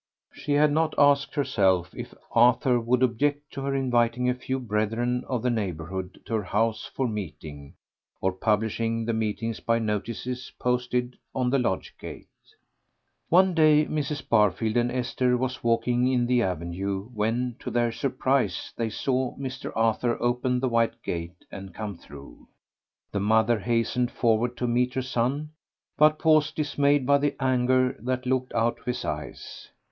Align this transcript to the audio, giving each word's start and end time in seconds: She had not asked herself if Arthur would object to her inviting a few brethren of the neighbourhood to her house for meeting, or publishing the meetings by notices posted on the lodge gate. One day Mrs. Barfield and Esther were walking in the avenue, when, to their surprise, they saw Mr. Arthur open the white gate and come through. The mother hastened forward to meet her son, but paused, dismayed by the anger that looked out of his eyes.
She 0.33 0.53
had 0.53 0.71
not 0.71 0.95
asked 0.97 1.35
herself 1.35 1.91
if 1.93 2.11
Arthur 2.31 2.79
would 2.79 3.03
object 3.03 3.53
to 3.53 3.61
her 3.61 3.75
inviting 3.75 4.27
a 4.27 4.33
few 4.33 4.57
brethren 4.59 5.23
of 5.27 5.43
the 5.43 5.51
neighbourhood 5.51 6.19
to 6.25 6.33
her 6.33 6.43
house 6.43 6.89
for 6.95 7.07
meeting, 7.07 7.75
or 8.19 8.31
publishing 8.31 9.05
the 9.05 9.13
meetings 9.13 9.59
by 9.59 9.77
notices 9.77 10.51
posted 10.57 11.19
on 11.35 11.51
the 11.51 11.59
lodge 11.59 11.93
gate. 11.99 12.25
One 13.29 13.53
day 13.53 13.85
Mrs. 13.85 14.27
Barfield 14.27 14.75
and 14.75 14.91
Esther 14.91 15.37
were 15.37 15.51
walking 15.61 16.07
in 16.11 16.25
the 16.25 16.41
avenue, 16.41 17.05
when, 17.13 17.55
to 17.59 17.69
their 17.69 17.91
surprise, 17.91 18.73
they 18.75 18.89
saw 18.89 19.37
Mr. 19.37 19.71
Arthur 19.75 20.17
open 20.19 20.59
the 20.59 20.67
white 20.67 20.99
gate 21.03 21.45
and 21.51 21.75
come 21.75 21.95
through. 21.95 22.47
The 23.11 23.19
mother 23.19 23.59
hastened 23.59 24.09
forward 24.09 24.57
to 24.57 24.67
meet 24.67 24.95
her 24.95 25.03
son, 25.03 25.51
but 25.95 26.17
paused, 26.17 26.55
dismayed 26.55 27.05
by 27.05 27.19
the 27.19 27.35
anger 27.39 27.95
that 27.99 28.25
looked 28.25 28.51
out 28.55 28.79
of 28.79 28.85
his 28.85 29.05
eyes. 29.05 29.69